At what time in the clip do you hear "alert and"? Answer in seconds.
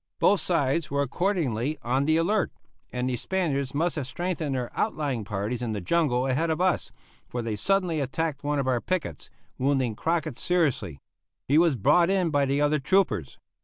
2.17-3.07